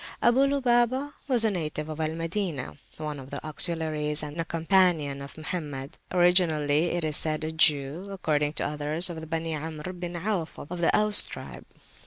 Abu 0.19 0.47
Lubabah 0.47 1.13
was 1.27 1.43
a 1.45 1.51
native 1.51 1.87
of 1.87 1.99
Al 1.99 2.15
Madinah, 2.15 2.75
one 2.97 3.19
of 3.19 3.29
the 3.29 3.39
Auxiliaries 3.45 4.23
and 4.23 4.41
a 4.41 4.45
companion 4.45 5.21
of 5.21 5.37
Mohammed, 5.37 5.99
originally 6.11 6.85
it 6.85 7.03
is 7.03 7.15
said 7.15 7.43
a 7.43 7.51
Jew, 7.51 8.09
according 8.09 8.53
to 8.53 8.67
others 8.67 9.11
of 9.11 9.21
the 9.21 9.27
Beni 9.27 9.53
Amr 9.53 9.93
bin 9.93 10.15
Auf 10.15 10.57
of 10.57 10.79
the 10.81 10.89
Aus 10.97 11.21
tribe. 11.21 11.65